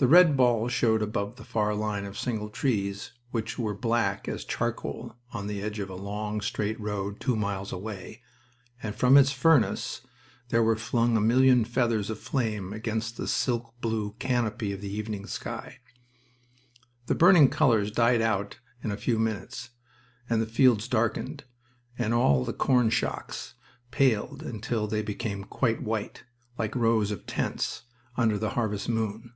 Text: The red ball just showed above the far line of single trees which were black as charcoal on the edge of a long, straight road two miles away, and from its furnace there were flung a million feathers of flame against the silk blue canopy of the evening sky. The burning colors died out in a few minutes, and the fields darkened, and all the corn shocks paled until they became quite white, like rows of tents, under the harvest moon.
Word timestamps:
The 0.00 0.06
red 0.06 0.36
ball 0.36 0.68
just 0.68 0.78
showed 0.78 1.02
above 1.02 1.34
the 1.34 1.44
far 1.44 1.74
line 1.74 2.04
of 2.04 2.16
single 2.16 2.50
trees 2.50 3.10
which 3.32 3.58
were 3.58 3.74
black 3.74 4.28
as 4.28 4.44
charcoal 4.44 5.16
on 5.32 5.48
the 5.48 5.60
edge 5.60 5.80
of 5.80 5.90
a 5.90 5.96
long, 5.96 6.40
straight 6.40 6.78
road 6.78 7.18
two 7.18 7.34
miles 7.34 7.72
away, 7.72 8.22
and 8.80 8.94
from 8.94 9.16
its 9.16 9.32
furnace 9.32 10.02
there 10.50 10.62
were 10.62 10.76
flung 10.76 11.16
a 11.16 11.20
million 11.20 11.64
feathers 11.64 12.10
of 12.10 12.20
flame 12.20 12.72
against 12.72 13.16
the 13.16 13.26
silk 13.26 13.74
blue 13.80 14.14
canopy 14.20 14.70
of 14.72 14.80
the 14.80 14.88
evening 14.88 15.26
sky. 15.26 15.80
The 17.06 17.16
burning 17.16 17.48
colors 17.48 17.90
died 17.90 18.22
out 18.22 18.60
in 18.84 18.92
a 18.92 18.96
few 18.96 19.18
minutes, 19.18 19.70
and 20.30 20.40
the 20.40 20.46
fields 20.46 20.86
darkened, 20.86 21.42
and 21.98 22.14
all 22.14 22.44
the 22.44 22.52
corn 22.52 22.90
shocks 22.90 23.54
paled 23.90 24.44
until 24.44 24.86
they 24.86 25.02
became 25.02 25.42
quite 25.42 25.82
white, 25.82 26.22
like 26.56 26.76
rows 26.76 27.10
of 27.10 27.26
tents, 27.26 27.82
under 28.16 28.38
the 28.38 28.50
harvest 28.50 28.88
moon. 28.88 29.32